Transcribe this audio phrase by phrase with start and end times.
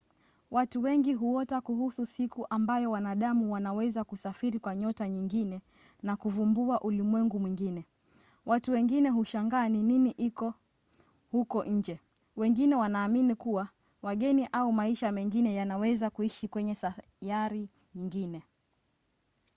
[0.51, 5.61] watu wengi huota kuhusu siku ambayo wanadamu wanaweza kusafiri kwa nyota nyingine
[6.03, 7.85] na kuvumbua ulimwengu mwingine.
[8.45, 10.53] watu wengine hushangaa ni nini iko
[11.31, 11.99] huko nje
[12.35, 13.69] wengine wanaamini kuwa
[14.01, 18.43] wageni au maisha mengine yanaweza kuishi kwenye sayari nyingine